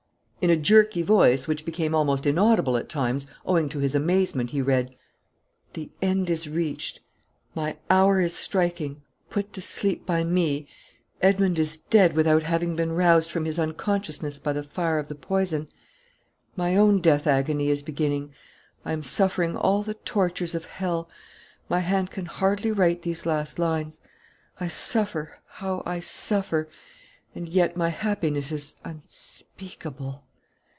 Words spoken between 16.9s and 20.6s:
death agony is beginning. I am suffering all the tortures